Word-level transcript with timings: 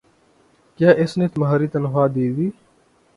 ۔کیا 0.69 0.89
اس 1.01 1.11
نے 1.17 1.27
تمہار 1.27 1.59
تنخواہ 1.73 2.07
دیدی؟ 2.07 2.49